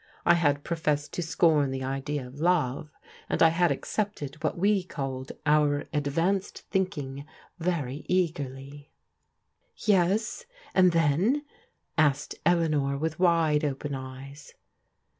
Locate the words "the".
1.69-1.83